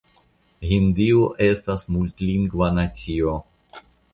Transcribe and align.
Hindio 0.69 1.27
estas 1.49 1.85
multlingva 1.99 2.73
nacio. 2.81 3.37